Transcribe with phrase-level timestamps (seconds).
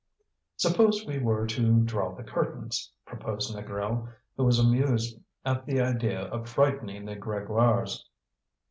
[0.57, 6.21] "Suppose we were to draw the curtains," proposed Négrel, who was amused at the idea
[6.21, 7.99] of frightening the Grégoires.